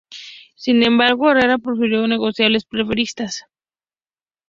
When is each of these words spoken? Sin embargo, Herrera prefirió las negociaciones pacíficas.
Sin 0.55 0.81
embargo, 0.81 1.29
Herrera 1.29 1.59
prefirió 1.59 1.99
las 2.01 2.09
negociaciones 2.09 2.65
pacíficas. 2.65 3.43